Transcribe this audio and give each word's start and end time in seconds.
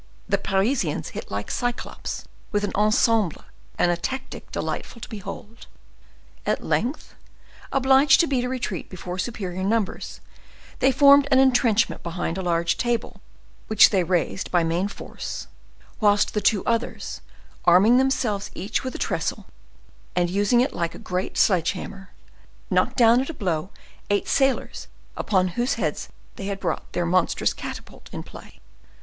The 0.27 0.39
Parisians 0.39 1.09
hit 1.09 1.29
like 1.29 1.51
Cyclops, 1.51 2.23
with 2.51 2.63
an 2.63 2.71
ensemble 2.73 3.43
and 3.77 3.91
a 3.91 3.95
tactic 3.97 4.51
delightful 4.51 4.99
to 4.99 5.07
behold. 5.07 5.67
At 6.43 6.63
length, 6.63 7.13
obliged 7.71 8.19
to 8.21 8.25
beat 8.27 8.43
a 8.43 8.49
retreat 8.49 8.89
before 8.89 9.19
superior 9.19 9.61
numbers, 9.63 10.19
they 10.79 10.91
formed 10.91 11.27
an 11.29 11.37
intrenchment 11.37 12.01
behind 12.01 12.35
the 12.37 12.41
large 12.41 12.77
table, 12.77 13.21
which 13.67 13.91
they 13.91 14.03
raised 14.03 14.49
by 14.49 14.63
main 14.63 14.87
force; 14.87 15.45
whilst 15.99 16.33
the 16.33 16.41
two 16.41 16.65
others, 16.65 17.21
arming 17.65 17.97
themselves 17.97 18.49
each 18.55 18.83
with 18.83 18.95
a 18.95 18.97
trestle, 18.97 19.45
and 20.15 20.31
using 20.31 20.61
it 20.61 20.73
like 20.73 20.95
a 20.95 20.97
great 20.97 21.37
sledge 21.37 21.73
hammer, 21.73 22.09
knocked 22.71 22.97
down 22.97 23.21
at 23.21 23.29
a 23.29 23.35
blow 23.35 23.69
eight 24.09 24.27
sailors 24.27 24.87
upon 25.15 25.49
whose 25.49 25.75
heads 25.75 26.09
they 26.37 26.47
had 26.47 26.59
brought 26.59 26.91
their 26.93 27.05
monstrous 27.05 27.53
catapult 27.53 28.09
in 28.11 28.23
play. 28.23 28.59